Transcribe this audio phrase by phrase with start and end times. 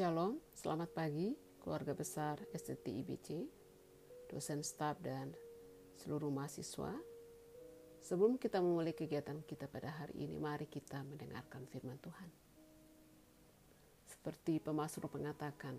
[0.00, 3.44] Shalom, selamat pagi keluarga besar STT IBC,
[4.32, 5.28] dosen staf dan
[6.00, 6.96] seluruh mahasiswa.
[8.00, 12.32] Sebelum kita memulai kegiatan kita pada hari ini, mari kita mendengarkan firman Tuhan.
[14.08, 15.76] Seperti pemasur mengatakan,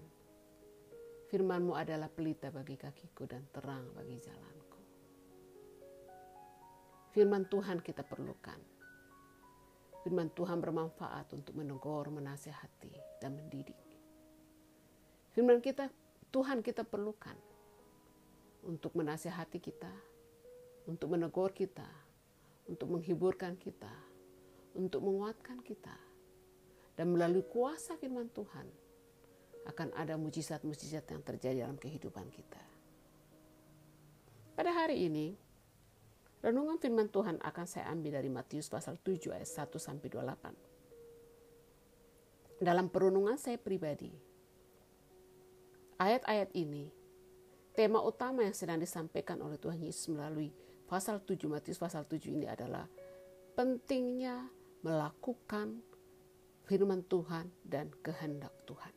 [1.33, 4.81] firmanmu adalah pelita bagi kakiku dan terang bagi jalanku.
[7.09, 8.61] Firman Tuhan kita perlukan.
[10.05, 13.91] Firman Tuhan bermanfaat untuk menegur, menasehati, dan mendidik
[15.31, 15.88] Firman kita,
[16.27, 17.40] Tuhan kita perlukan
[18.67, 19.88] untuk menasehati kita,
[20.91, 21.88] untuk menegur kita,
[22.67, 23.91] untuk menghiburkan kita,
[24.76, 25.95] untuk menguatkan kita.
[26.99, 28.67] Dan melalui kuasa firman Tuhan
[29.71, 32.59] akan ada mujizat-mujizat yang terjadi dalam kehidupan kita.
[34.52, 35.32] Pada hari ini,
[36.43, 42.59] renungan firman Tuhan akan saya ambil dari Matius pasal 7 ayat 1 sampai 28.
[42.62, 44.30] Dalam perenungan saya pribadi,
[46.02, 46.90] ayat-ayat ini,
[47.77, 50.49] tema utama yang sedang disampaikan oleh Tuhan Yesus melalui
[50.90, 52.90] pasal 7 Matius pasal 7 ini adalah
[53.54, 54.49] pentingnya
[54.82, 55.85] melakukan
[56.66, 58.93] firman Tuhan dan kehendak Tuhan.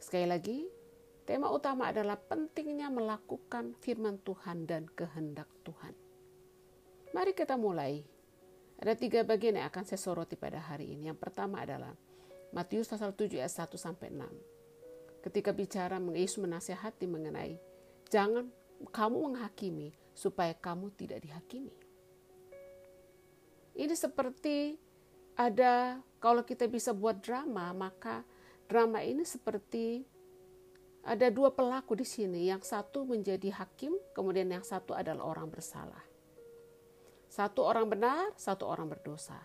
[0.00, 0.58] Sekali lagi,
[1.28, 5.92] tema utama adalah pentingnya melakukan firman Tuhan dan kehendak Tuhan.
[7.12, 8.00] Mari kita mulai.
[8.76, 11.08] Ada tiga bagian yang akan saya soroti pada hari ini.
[11.08, 11.96] Yang pertama adalah
[12.56, 14.24] Matius pasal 7 ayat 1 sampai 6.
[15.20, 17.60] Ketika bicara Yesus menasihati mengenai
[18.08, 18.48] jangan
[18.96, 21.76] kamu menghakimi supaya kamu tidak dihakimi.
[23.76, 24.80] Ini seperti
[25.36, 28.24] ada kalau kita bisa buat drama, maka
[28.64, 30.08] drama ini seperti
[31.04, 32.48] ada dua pelaku di sini.
[32.48, 36.00] Yang satu menjadi hakim, kemudian yang satu adalah orang bersalah.
[37.28, 39.44] Satu orang benar, satu orang berdosa.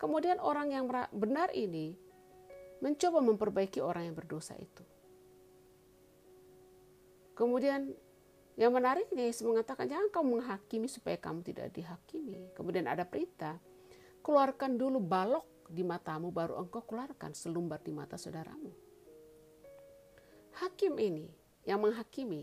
[0.00, 2.07] Kemudian orang yang benar ini
[2.78, 4.84] mencoba memperbaiki orang yang berdosa itu.
[7.34, 7.94] Kemudian
[8.58, 12.50] yang menarik Yesus mengatakan jangan kamu menghakimi supaya kamu tidak dihakimi.
[12.58, 13.62] Kemudian ada perintah,
[14.18, 18.74] keluarkan dulu balok di matamu baru engkau keluarkan selumbar di mata saudaramu.
[20.58, 21.30] Hakim ini
[21.62, 22.42] yang menghakimi,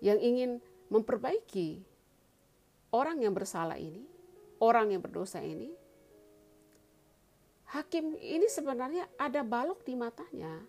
[0.00, 1.84] yang ingin memperbaiki
[2.96, 4.08] orang yang bersalah ini,
[4.62, 5.68] orang yang berdosa ini,
[7.74, 10.62] hakim ini sebenarnya ada balok di matanya,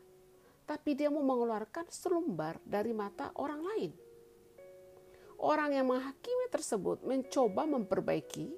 [0.66, 3.92] tapi dia mau mengeluarkan selumbar dari mata orang lain.
[5.38, 8.50] Orang yang menghakimi tersebut mencoba memperbaiki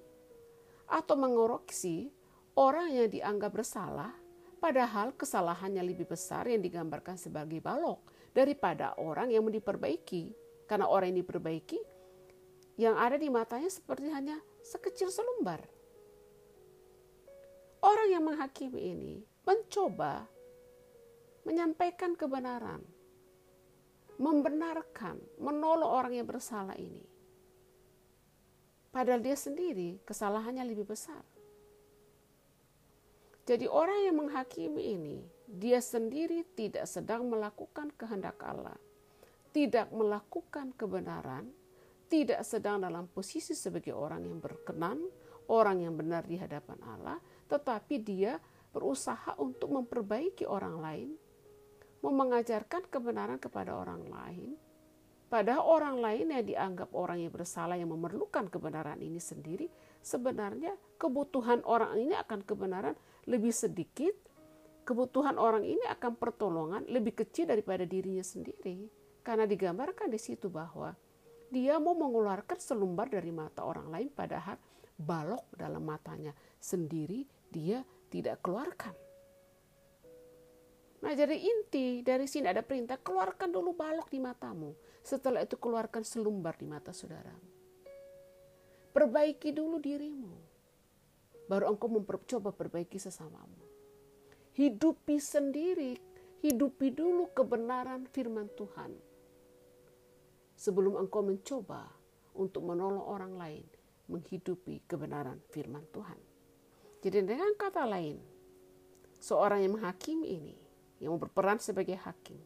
[0.88, 2.08] atau mengoreksi
[2.56, 4.16] orang yang dianggap bersalah,
[4.64, 8.00] padahal kesalahannya lebih besar yang digambarkan sebagai balok
[8.32, 10.32] daripada orang yang diperbaiki.
[10.70, 11.82] Karena orang yang diperbaiki,
[12.78, 15.79] yang ada di matanya seperti hanya sekecil selumbar.
[17.90, 19.16] Orang yang menghakimi ini
[19.50, 20.30] mencoba
[21.42, 22.86] menyampaikan kebenaran,
[24.22, 27.02] membenarkan, menolong orang yang bersalah ini.
[28.94, 31.26] Padahal dia sendiri kesalahannya lebih besar.
[33.50, 35.18] Jadi orang yang menghakimi ini,
[35.50, 38.78] dia sendiri tidak sedang melakukan kehendak Allah,
[39.50, 41.50] tidak melakukan kebenaran,
[42.06, 45.02] tidak sedang dalam posisi sebagai orang yang berkenan,
[45.50, 47.18] orang yang benar di hadapan Allah,
[47.50, 48.38] tetapi dia
[48.70, 51.10] berusaha untuk memperbaiki orang lain,
[52.06, 54.54] mau mengajarkan kebenaran kepada orang lain,
[55.28, 59.68] padahal orang lain yang dianggap orang yang bersalah yang memerlukan kebenaran ini sendiri,
[60.00, 62.96] sebenarnya kebutuhan orang ini akan kebenaran
[63.26, 64.14] lebih sedikit,
[64.86, 68.90] kebutuhan orang ini akan pertolongan lebih kecil daripada dirinya sendiri.
[69.20, 70.96] Karena digambarkan di situ bahwa
[71.50, 74.58] dia mau mengeluarkan selumbar dari mata orang lain padahal
[74.98, 78.94] balok dalam matanya sendiri dia tidak keluarkan.
[81.00, 84.76] Nah jadi inti dari sini ada perintah keluarkan dulu balok di matamu.
[85.00, 87.50] Setelah itu keluarkan selumbar di mata saudaramu.
[88.92, 90.34] Perbaiki dulu dirimu.
[91.48, 93.64] Baru engkau mencoba perbaiki sesamamu.
[94.60, 95.96] Hidupi sendiri,
[96.44, 98.92] hidupi dulu kebenaran firman Tuhan.
[100.60, 101.88] Sebelum engkau mencoba
[102.36, 103.66] untuk menolong orang lain
[104.12, 106.29] menghidupi kebenaran firman Tuhan.
[107.00, 108.20] Jadi dengan kata lain,
[109.24, 110.56] seorang yang menghakimi ini,
[111.00, 112.40] yang berperan sebagai hakim,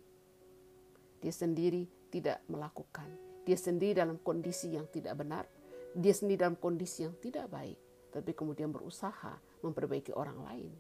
[1.18, 3.10] dia sendiri tidak melakukan.
[3.44, 5.50] Dia sendiri dalam kondisi yang tidak benar,
[5.98, 7.80] dia sendiri dalam kondisi yang tidak baik,
[8.14, 10.74] tapi kemudian berusaha memperbaiki orang lain.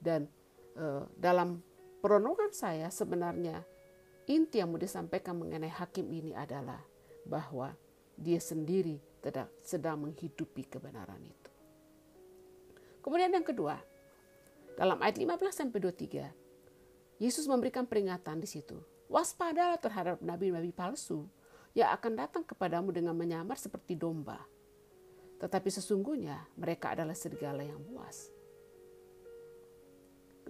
[0.00, 0.24] Dan
[0.72, 1.60] e, dalam
[2.00, 3.60] perenungan saya sebenarnya
[4.26, 6.80] inti yang mau disampaikan mengenai hakim ini adalah
[7.28, 7.76] bahwa
[8.16, 8.96] dia sendiri
[9.60, 11.45] sedang menghidupi kebenaran itu.
[13.06, 13.78] Kemudian yang kedua,
[14.76, 16.28] Dalam ayat 15 sampai 23,
[17.16, 18.76] Yesus memberikan peringatan di situ.
[19.08, 21.24] Waspadalah terhadap nabi-nabi palsu
[21.72, 24.36] yang akan datang kepadamu dengan menyamar seperti domba.
[25.40, 28.28] Tetapi sesungguhnya mereka adalah serigala yang buas.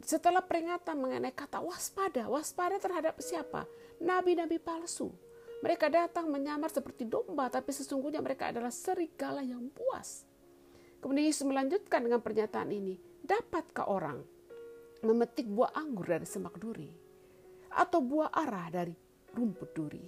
[0.03, 3.63] Setelah peringatan mengenai kata waspada, waspada terhadap siapa?
[4.03, 5.15] Nabi-nabi palsu.
[5.63, 10.27] Mereka datang menyamar seperti domba, tapi sesungguhnya mereka adalah serigala yang buas.
[11.07, 14.27] Kemudian Yesus melanjutkan dengan pernyataan ini, dapatkah orang
[15.07, 16.91] memetik buah anggur dari semak duri?
[17.79, 18.91] Atau buah arah dari
[19.31, 20.03] rumput duri?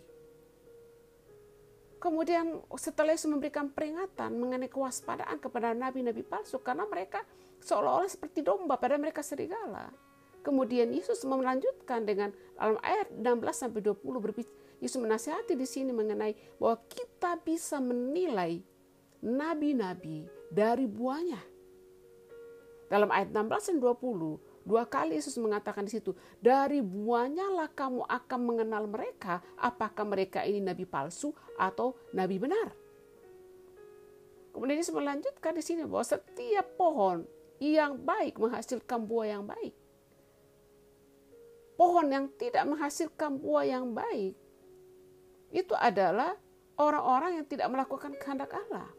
[2.02, 7.22] Kemudian setelah Yesus memberikan peringatan mengenai kewaspadaan kepada nabi-nabi palsu karena mereka
[7.62, 9.94] seolah-olah seperti domba pada mereka serigala.
[10.42, 16.58] Kemudian Yesus melanjutkan dengan dalam ayat 16 sampai 20 berbicara Yesus menasihati di sini mengenai
[16.58, 18.66] bahwa kita bisa menilai
[19.22, 21.40] nabi-nabi dari buahnya.
[22.88, 26.12] Dalam ayat 16 dan 20, Dua kali Yesus mengatakan di situ,
[26.44, 32.76] dari buahnya lah kamu akan mengenal mereka, apakah mereka ini nabi palsu atau nabi benar.
[34.52, 37.24] Kemudian Yesus melanjutkan di sini bahwa setiap pohon
[37.64, 39.72] yang baik menghasilkan buah yang baik.
[41.80, 44.36] Pohon yang tidak menghasilkan buah yang baik
[45.48, 46.36] itu adalah
[46.76, 48.92] orang-orang yang tidak melakukan kehendak Allah.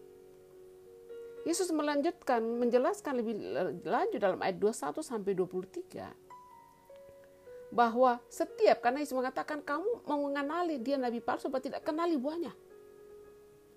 [1.49, 3.41] Yesus melanjutkan menjelaskan lebih
[3.81, 11.17] lanjut dalam ayat 21 sampai 23 bahwa setiap karena Yesus mengatakan kamu mengenali dia nabi
[11.17, 12.53] palsu apa tidak kenali buahnya.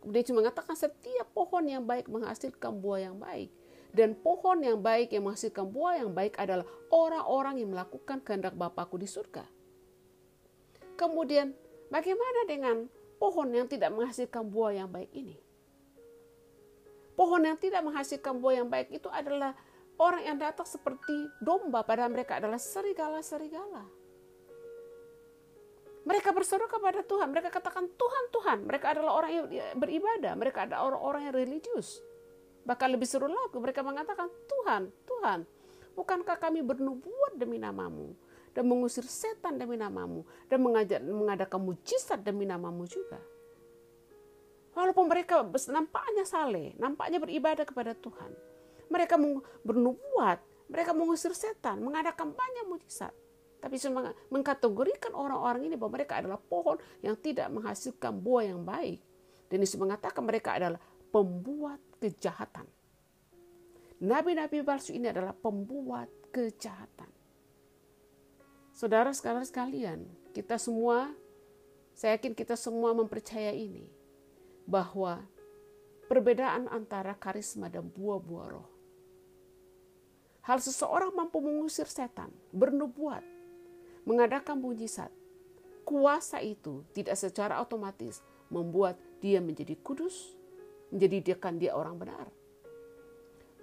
[0.04, 3.48] Kemudian Yesus mengatakan setiap pohon yang baik menghasilkan buah yang baik
[3.96, 9.00] dan pohon yang baik yang menghasilkan buah yang baik adalah orang-orang yang melakukan kehendak Bapakku
[9.00, 9.48] di surga.
[11.00, 11.56] Kemudian
[11.88, 12.84] bagaimana dengan
[13.16, 15.40] pohon yang tidak menghasilkan buah yang baik ini?
[17.22, 19.54] Pohon yang tidak menghasilkan buah yang baik itu adalah
[19.94, 23.86] orang yang datang seperti domba padahal mereka adalah serigala-serigala.
[26.02, 28.58] Mereka berseru kepada Tuhan, mereka katakan Tuhan, Tuhan.
[28.66, 29.46] Mereka adalah orang yang
[29.78, 32.02] beribadah, mereka adalah orang-orang yang religius.
[32.66, 35.46] Bahkan lebih seru lagi, mereka mengatakan Tuhan, Tuhan,
[35.94, 38.18] bukankah kami bernubuat demi namamu
[38.50, 40.58] dan mengusir setan demi namamu dan
[41.06, 43.22] mengadakan mujizat demi namamu juga.
[44.72, 48.32] Walaupun mereka nampaknya saleh, nampaknya beribadah kepada Tuhan.
[48.88, 49.20] Mereka
[49.64, 53.12] bernubuat, mereka mengusir setan, mengadakan banyak mujizat.
[53.60, 53.78] Tapi
[54.32, 58.98] mengkategorikan orang-orang ini bahwa mereka adalah pohon yang tidak menghasilkan buah yang baik.
[59.52, 60.80] Dan Yesus mengatakan mereka adalah
[61.12, 62.64] pembuat kejahatan.
[64.02, 67.12] Nabi-nabi palsu ini adalah pembuat kejahatan.
[68.72, 71.12] Saudara-saudara sekalian, kita semua,
[71.92, 74.01] saya yakin kita semua mempercayai ini
[74.66, 75.26] bahwa
[76.06, 78.68] perbedaan antara karisma dan buah-buah roh.
[80.42, 83.22] Hal seseorang mampu mengusir setan, bernubuat,
[84.04, 85.08] mengadakan mujizat.
[85.86, 90.34] Kuasa itu tidak secara otomatis membuat dia menjadi kudus,
[90.90, 92.26] menjadikan dia orang benar.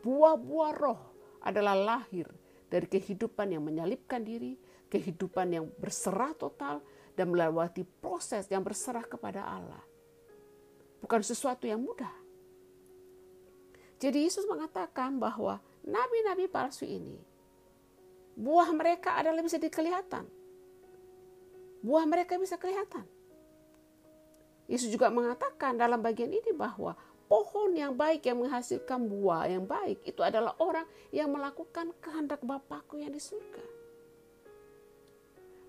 [0.01, 1.01] Buah-buah roh
[1.43, 2.27] adalah lahir
[2.71, 4.55] dari kehidupan yang menyalipkan diri,
[4.87, 6.79] kehidupan yang berserah total,
[7.19, 9.88] dan melewati proses yang berserah kepada Allah
[11.03, 12.11] bukan sesuatu yang mudah.
[13.99, 17.19] Jadi Yesus mengatakan bahwa nabi-nabi palsu ini
[18.39, 20.23] buah mereka adalah bisa dikelihatan.
[21.83, 23.03] Buah mereka bisa kelihatan.
[24.71, 26.95] Yesus juga mengatakan dalam bagian ini bahwa
[27.27, 33.01] pohon yang baik yang menghasilkan buah yang baik itu adalah orang yang melakukan kehendak Bapakku
[33.01, 33.78] yang di.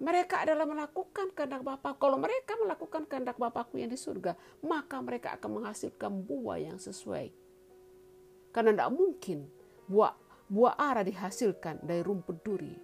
[0.00, 1.92] Mereka adalah melakukan kehendak Bapa.
[2.00, 4.32] Kalau mereka melakukan kehendak Bapakku yang di surga,
[4.64, 7.28] maka mereka akan menghasilkan buah yang sesuai.
[8.50, 9.44] Karena tidak mungkin
[9.86, 10.16] buah
[10.50, 12.74] buah ara dihasilkan dari rumput duri.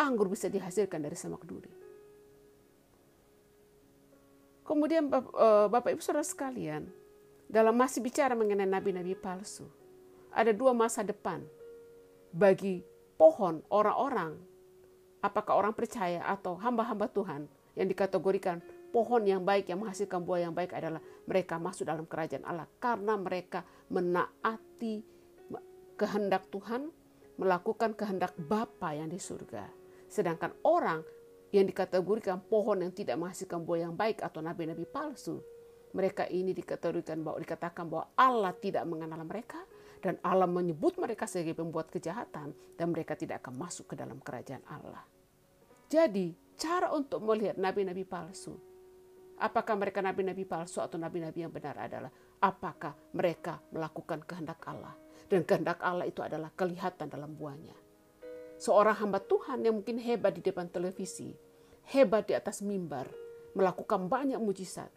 [0.00, 1.68] Anggur bisa dihasilkan dari semak duri.
[4.64, 6.86] Kemudian eh, Bapak Ibu Saudara sekalian,
[7.50, 9.66] dalam masih bicara mengenai nabi-nabi palsu,
[10.30, 11.42] ada dua masa depan
[12.30, 12.86] bagi
[13.18, 14.38] pohon orang-orang
[15.20, 17.46] apakah orang percaya atau hamba-hamba Tuhan
[17.76, 18.60] yang dikategorikan
[18.90, 23.14] pohon yang baik yang menghasilkan buah yang baik adalah mereka masuk dalam kerajaan Allah karena
[23.14, 25.20] mereka menaati
[25.94, 26.88] kehendak Tuhan,
[27.36, 29.68] melakukan kehendak Bapa yang di surga.
[30.08, 31.04] Sedangkan orang
[31.52, 35.44] yang dikategorikan pohon yang tidak menghasilkan buah yang baik atau nabi-nabi palsu,
[35.92, 39.60] mereka ini dikategorikan bahwa dikatakan bahwa Allah tidak mengenal mereka
[40.00, 44.64] dan Allah menyebut mereka sebagai pembuat kejahatan dan mereka tidak akan masuk ke dalam kerajaan
[44.66, 45.04] Allah.
[45.92, 48.56] Jadi, cara untuk melihat nabi-nabi palsu,
[49.36, 54.96] apakah mereka nabi-nabi palsu atau nabi-nabi yang benar adalah apakah mereka melakukan kehendak Allah.
[55.30, 57.76] Dan kehendak Allah itu adalah kelihatan dalam buahnya.
[58.58, 61.32] Seorang hamba Tuhan yang mungkin hebat di depan televisi,
[61.86, 63.06] hebat di atas mimbar,
[63.54, 64.90] melakukan banyak mujizat.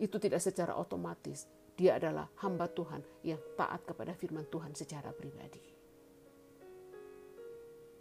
[0.00, 1.46] Itu tidak secara otomatis
[1.80, 5.64] dia adalah hamba Tuhan yang taat kepada firman Tuhan secara pribadi.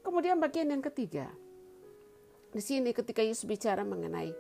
[0.04, 1.32] Kemudian bagian yang ketiga.
[2.52, 4.36] Di sini ketika Yesus bicara mengenai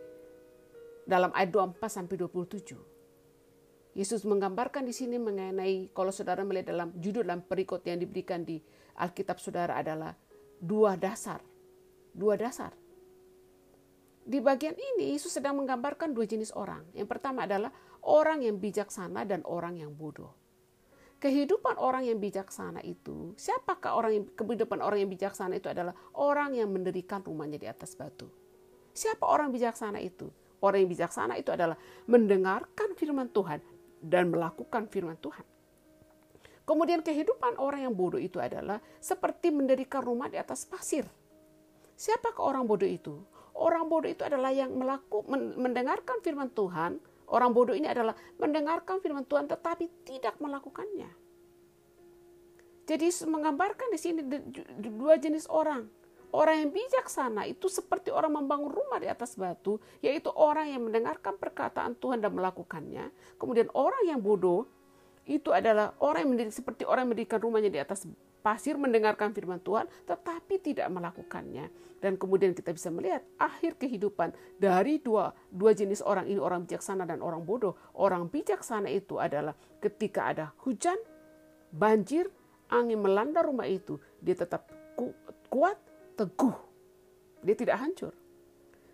[1.07, 3.95] dalam ayat 24 sampai 27.
[3.95, 8.59] Yesus menggambarkan di sini mengenai kalau saudara melihat dalam judul dalam perikot yang diberikan di
[8.99, 10.19] Alkitab saudara adalah
[10.59, 11.39] dua dasar.
[12.11, 12.75] Dua dasar.
[14.29, 16.83] Di bagian ini Yesus sedang menggambarkan dua jenis orang.
[16.91, 17.71] Yang pertama adalah
[18.03, 20.35] orang yang bijaksana dan orang yang bodoh.
[21.19, 26.55] Kehidupan orang yang bijaksana itu, siapakah orang yang kehidupan orang yang bijaksana itu adalah orang
[26.55, 28.31] yang mendirikan rumahnya di atas batu.
[28.95, 30.31] Siapa orang bijaksana itu?
[30.63, 31.75] Orang yang bijaksana itu adalah
[32.07, 33.59] mendengarkan firman Tuhan
[33.99, 35.43] dan melakukan firman Tuhan.
[36.63, 41.03] Kemudian kehidupan orang yang bodoh itu adalah seperti mendirikan rumah di atas pasir.
[41.99, 43.19] Siapakah orang bodoh itu?
[43.59, 45.25] Orang bodoh itu adalah yang melaku,
[45.59, 51.09] mendengarkan firman Tuhan, Orang bodoh ini adalah mendengarkan firman Tuhan tetapi tidak melakukannya.
[52.89, 54.25] Jadi menggambarkan di sini
[54.81, 55.85] dua jenis orang.
[56.29, 61.37] Orang yang bijaksana itu seperti orang membangun rumah di atas batu, yaitu orang yang mendengarkan
[61.41, 63.09] perkataan Tuhan dan melakukannya.
[63.41, 64.69] Kemudian orang yang bodoh
[65.25, 68.05] itu adalah orang yang seperti orang yang mendirikan rumahnya di atas
[68.39, 71.69] pasir mendengarkan firman Tuhan tetapi tidak melakukannya.
[71.99, 77.03] Dan kemudian kita bisa melihat akhir kehidupan dari dua dua jenis orang ini orang bijaksana
[77.03, 77.75] dan orang bodoh.
[77.99, 79.51] Orang bijaksana itu adalah
[79.83, 80.95] ketika ada hujan
[81.75, 82.31] banjir
[82.71, 85.11] angin melanda rumah itu dia tetap ku,
[85.51, 85.75] kuat
[86.15, 86.55] teguh.
[87.43, 88.15] Dia tidak hancur.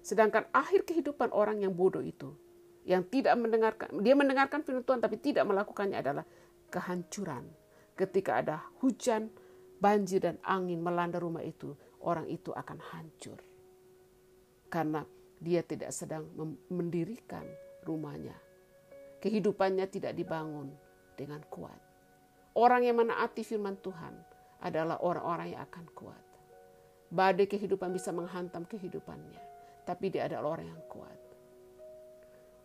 [0.02, 2.34] Sedangkan akhir kehidupan orang yang bodoh itu
[2.86, 6.22] yang tidak mendengarkan dia mendengarkan firman Tuhan tapi tidak melakukannya adalah
[6.70, 7.65] kehancuran
[7.96, 9.32] ketika ada hujan,
[9.80, 11.74] banjir dan angin melanda rumah itu,
[12.04, 13.40] orang itu akan hancur.
[14.68, 15.04] Karena
[15.40, 16.28] dia tidak sedang
[16.68, 17.44] mendirikan
[17.88, 18.36] rumahnya.
[19.24, 20.70] Kehidupannya tidak dibangun
[21.16, 21.80] dengan kuat.
[22.56, 24.16] Orang yang menaati firman Tuhan
[24.64, 26.24] adalah orang-orang yang akan kuat.
[27.12, 29.40] Badai kehidupan bisa menghantam kehidupannya,
[29.88, 31.20] tapi dia adalah orang yang kuat.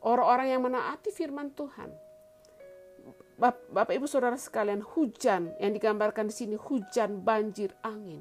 [0.01, 1.93] Orang-orang yang menaati firman Tuhan
[3.41, 8.21] Bapak Ibu Saudara sekalian, hujan yang digambarkan di sini hujan, banjir, angin.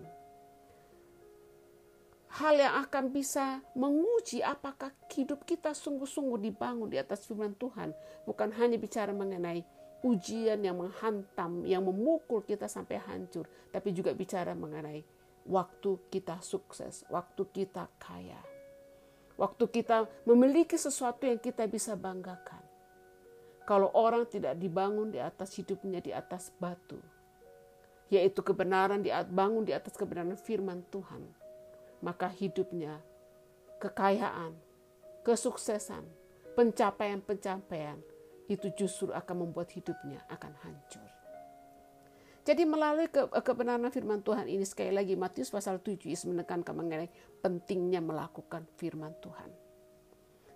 [2.40, 7.92] Hal yang akan bisa menguji apakah hidup kita sungguh-sungguh dibangun di atas firman Tuhan,
[8.24, 9.68] bukan hanya bicara mengenai
[10.08, 13.44] ujian yang menghantam, yang memukul kita sampai hancur,
[13.76, 15.04] tapi juga bicara mengenai
[15.44, 18.40] waktu kita sukses, waktu kita kaya,
[19.36, 22.59] waktu kita memiliki sesuatu yang kita bisa banggakan
[23.70, 26.98] kalau orang tidak dibangun di atas hidupnya di atas batu,
[28.10, 31.22] yaitu kebenaran dibangun di atas kebenaran firman Tuhan,
[32.02, 32.98] maka hidupnya
[33.78, 34.58] kekayaan,
[35.22, 36.02] kesuksesan,
[36.58, 38.02] pencapaian-pencapaian
[38.50, 41.06] itu justru akan membuat hidupnya akan hancur.
[42.50, 47.14] Jadi melalui ke, kebenaran firman Tuhan ini sekali lagi Matius pasal 7 Yesus menekankan mengenai
[47.46, 49.54] pentingnya melakukan firman Tuhan.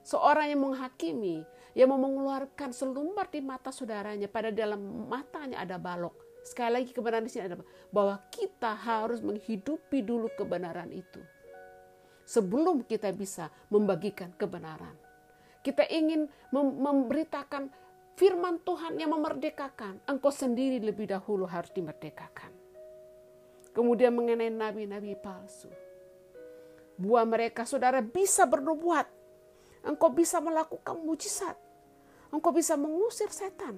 [0.03, 6.13] Seorang yang menghakimi, yang mau mengeluarkan selumbar di mata saudaranya, pada dalam matanya ada balok.
[6.45, 7.57] Sekali lagi kebenaran di sini ada
[7.89, 11.21] bahwa kita harus menghidupi dulu kebenaran itu.
[12.23, 14.95] Sebelum kita bisa membagikan kebenaran.
[15.63, 17.71] Kita ingin mem memberitakan
[18.19, 20.03] firman Tuhan yang memerdekakan.
[20.07, 22.51] Engkau sendiri lebih dahulu harus dimerdekakan.
[23.73, 25.71] Kemudian mengenai nabi-nabi palsu.
[26.99, 29.09] Buah mereka saudara bisa bernubuat
[29.83, 31.59] engkau bisa melakukan mujizat.
[32.33, 33.77] Engkau bisa mengusir setan.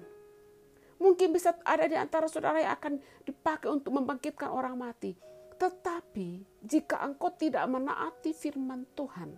[0.95, 5.11] Mungkin bisa ada di antara saudara yang akan dipakai untuk membangkitkan orang mati.
[5.59, 9.35] Tetapi jika engkau tidak menaati firman Tuhan,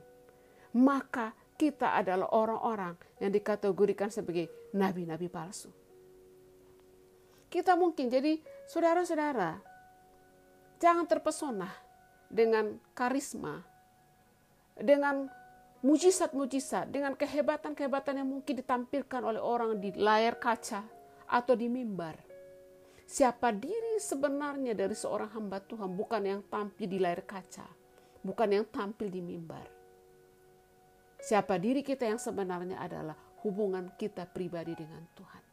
[0.78, 5.74] maka kita adalah orang-orang yang dikategorikan sebagai nabi-nabi palsu.
[7.50, 8.38] Kita mungkin jadi
[8.70, 9.58] saudara-saudara,
[10.78, 11.70] jangan terpesona
[12.30, 13.66] dengan karisma,
[14.78, 15.26] dengan
[15.86, 20.82] mujizat-mujizat dengan kehebatan-kehebatan yang mungkin ditampilkan oleh orang di layar kaca
[21.30, 22.18] atau di mimbar.
[23.08, 27.64] Siapa diri sebenarnya dari seorang hamba Tuhan bukan yang tampil di layar kaca,
[28.26, 29.68] bukan yang tampil di mimbar.
[31.22, 33.16] Siapa diri kita yang sebenarnya adalah
[33.46, 35.44] hubungan kita pribadi dengan Tuhan.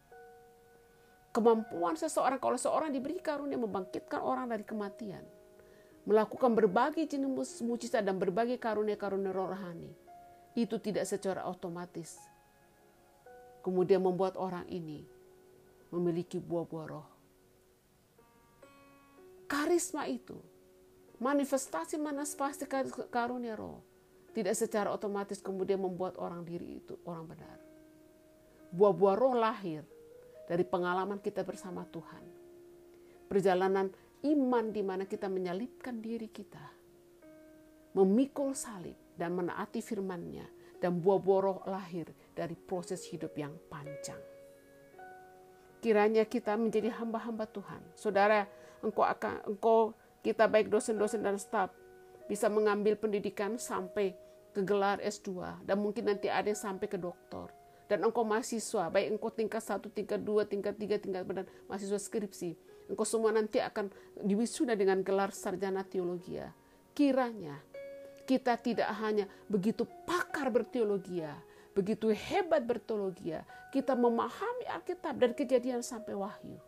[1.35, 5.23] Kemampuan seseorang kalau seorang diberi karunia membangkitkan orang dari kematian,
[6.07, 10.04] melakukan berbagai jenis mujizat dan berbagai karunia-karunia rohani
[10.55, 12.19] itu tidak secara otomatis
[13.67, 15.03] kemudian membuat orang ini
[15.91, 17.09] memiliki buah-buah roh.
[19.51, 20.39] Karisma itu
[21.19, 22.67] manifestasi manifestasi
[23.11, 23.83] karunia roh
[24.35, 27.59] tidak secara otomatis kemudian membuat orang diri itu orang benar.
[28.75, 29.87] Buah-buah roh lahir
[30.51, 32.25] dari pengalaman kita bersama Tuhan.
[33.31, 33.95] Perjalanan
[34.27, 36.67] iman di mana kita menyalipkan diri kita,
[37.95, 40.47] memikul salib dan menaati firman-Nya
[40.83, 44.21] dan buah-buah roh lahir dari proses hidup yang panjang.
[45.81, 47.81] Kiranya kita menjadi hamba-hamba Tuhan.
[47.93, 48.49] Saudara,
[48.81, 49.93] engkau akan engkau
[50.25, 51.73] kita baik dosen-dosen dan staf
[52.25, 54.17] bisa mengambil pendidikan sampai
[54.55, 57.53] ke gelar S2 dan mungkin nanti ada yang sampai ke doktor
[57.85, 62.57] dan engkau mahasiswa baik engkau tingkat satu tingkat dua tingkat tiga tingkat dan mahasiswa skripsi
[62.89, 63.93] engkau semua nanti akan
[64.25, 66.41] diwisuda dengan gelar sarjana teologi
[66.97, 67.61] kiranya
[68.25, 71.25] kita tidak hanya begitu pakar berteologi
[71.77, 73.37] begitu hebat berteologi
[73.71, 76.59] kita memahami Alkitab dan kejadian sampai wahyu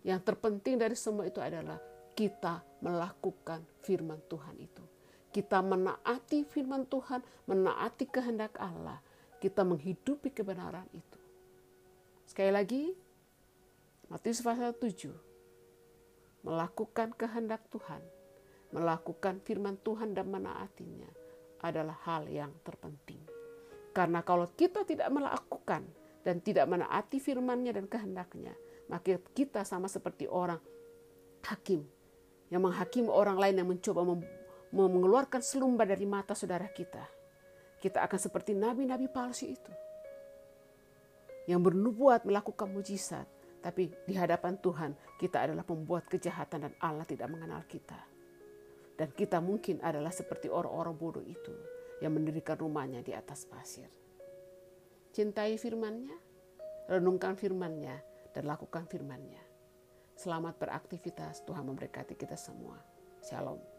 [0.00, 1.76] yang terpenting dari semua itu adalah
[2.16, 4.84] kita melakukan firman Tuhan itu.
[5.30, 8.98] Kita menaati firman Tuhan, menaati kehendak Allah.
[9.38, 11.20] Kita menghidupi kebenaran itu.
[12.26, 12.82] Sekali lagi,
[14.10, 15.14] Matius pasal 7.
[16.42, 18.02] Melakukan kehendak Tuhan,
[18.70, 21.10] melakukan firman Tuhan dan menaatinya
[21.60, 23.20] adalah hal yang terpenting.
[23.90, 25.82] Karena kalau kita tidak melakukan
[26.22, 28.54] dan tidak menaati firmannya dan kehendaknya,
[28.86, 30.58] maka kita sama seperti orang
[31.46, 31.82] hakim
[32.50, 34.02] yang menghakimi orang lain yang mencoba
[34.70, 37.02] mengeluarkan selumba dari mata saudara kita.
[37.80, 39.72] Kita akan seperti nabi-nabi palsu itu.
[41.48, 43.26] Yang bernubuat melakukan mujizat.
[43.60, 48.09] Tapi di hadapan Tuhan kita adalah pembuat kejahatan dan Allah tidak mengenal kita.
[49.00, 51.56] Dan kita mungkin adalah seperti orang-orang bodoh itu
[52.04, 53.88] yang mendirikan rumahnya di atas pasir.
[55.16, 56.12] Cintai firmannya,
[56.84, 57.96] renungkan firmannya,
[58.36, 59.40] dan lakukan firman-Nya.
[60.20, 62.76] Selamat beraktivitas, Tuhan memberkati kita semua.
[63.24, 63.69] Shalom.